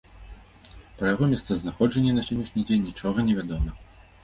Пра 1.01 1.05
яго 1.11 1.27
месцазнаходжанне 1.33 2.17
на 2.17 2.25
сённяшні 2.31 2.65
дзень 2.69 2.85
нічога 2.89 3.29
не 3.31 3.39
вядома. 3.43 3.79